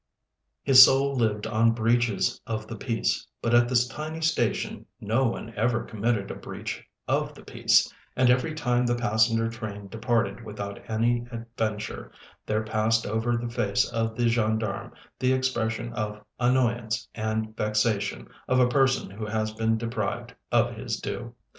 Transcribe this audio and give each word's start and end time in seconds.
His 0.63 0.83
soul 0.83 1.15
lived 1.15 1.45
on 1.45 1.73
breaches 1.73 2.41
of 2.47 2.65
the 2.65 2.75
peace, 2.75 3.27
but 3.39 3.53
at 3.53 3.69
this 3.69 3.87
tiny 3.87 4.19
station 4.19 4.87
no 4.99 5.27
one 5.27 5.53
ever 5.55 5.83
committed 5.83 6.31
a 6.31 6.35
breach 6.35 6.83
of 7.07 7.35
the 7.35 7.43
peace, 7.43 7.87
and 8.15 8.27
every 8.31 8.55
time 8.55 8.87
the 8.87 8.95
passenger 8.95 9.47
train 9.47 9.89
departed 9.89 10.43
without 10.43 10.81
any 10.89 11.27
adventure 11.31 12.11
there 12.47 12.63
passed 12.63 13.05
over 13.05 13.37
the 13.37 13.47
face 13.51 13.87
of 13.91 14.15
the 14.17 14.27
gendarme 14.27 14.91
the 15.19 15.33
expression 15.33 15.93
of 15.93 16.23
annoyance 16.39 17.07
and 17.13 17.55
vexation 17.55 18.27
of 18.47 18.59
a 18.59 18.67
person 18.69 19.11
who 19.11 19.27
has 19.27 19.51
been 19.53 19.77
deprived 19.77 20.33
of 20.51 20.75
his 20.75 20.99
due. 20.99 21.35